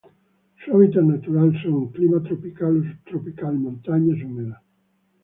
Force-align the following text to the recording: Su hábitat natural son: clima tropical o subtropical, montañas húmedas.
Su 0.65 0.71
hábitat 0.75 1.03
natural 1.03 1.53
son: 1.61 1.89
clima 1.91 2.23
tropical 2.23 2.75
o 2.77 2.83
subtropical, 2.83 3.53
montañas 3.53 4.17
húmedas. 4.25 4.59